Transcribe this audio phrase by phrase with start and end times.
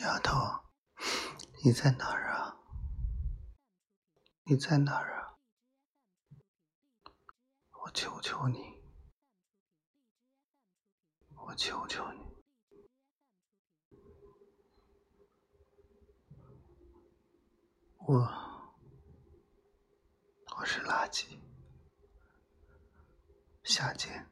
[0.00, 0.32] 丫头，
[1.62, 2.56] 你在哪儿啊？
[4.44, 5.36] 你在哪儿啊？
[7.82, 8.58] 我求求你，
[11.34, 12.20] 我求求你，
[17.98, 18.16] 我
[20.56, 21.38] 我是垃圾，
[23.64, 24.26] 下贱，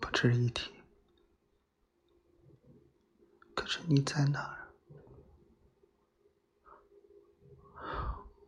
[0.00, 0.79] 不值一提。
[3.70, 4.74] 是你在哪儿？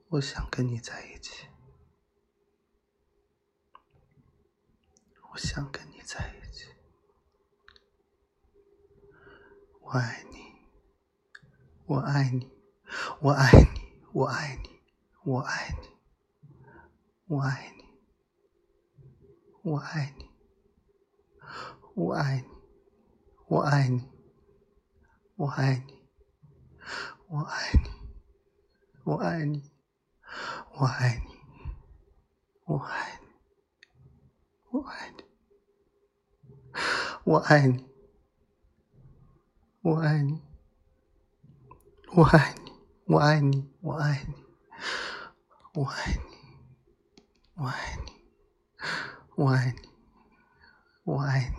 [0.09, 1.47] 我想跟你在一起，
[5.31, 6.65] 我想跟你在一起，
[9.83, 10.39] 我爱你，
[11.87, 12.51] 我爱你，
[13.21, 13.79] 我爱你，
[14.13, 14.81] 我爱你，
[15.23, 15.89] 我爱你，
[17.29, 17.85] 我爱你，
[19.63, 20.29] 我爱你，
[21.95, 22.49] 我爱你，
[23.47, 24.11] 我爱你。
[25.37, 25.95] 我爱你，
[27.29, 27.91] 我爱你，
[29.05, 29.71] 我爱你，
[30.77, 31.33] 我爱你，
[32.67, 33.33] 我爱你，
[34.71, 35.25] 我爱你，
[37.25, 37.85] 我爱你，
[39.81, 40.43] 我爱你，
[42.13, 42.71] 我爱你，
[43.07, 44.37] 我爱你，我爱你，
[45.75, 46.33] 我爱你，
[47.55, 48.13] 我爱你，
[49.35, 49.89] 我爱你，
[51.05, 51.57] 我爱你，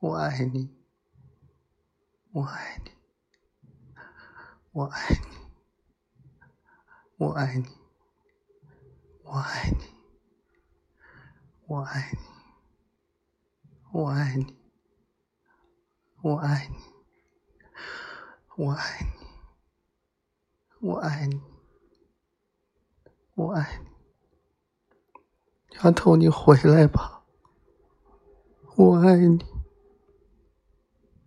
[0.00, 0.81] 我爱你。
[2.34, 2.90] 我爱你，
[4.72, 5.20] 我爱你，
[7.18, 7.68] 我爱你，
[9.22, 9.84] 我爱你，
[11.66, 12.16] 我爱你，
[13.92, 14.56] 我爱你，
[16.22, 16.74] 我爱你，
[18.56, 19.10] 我爱你，
[20.80, 21.42] 我爱你，
[23.34, 23.86] 我爱你，
[25.84, 27.24] 丫头，你回来吧，
[28.76, 29.51] 我爱你。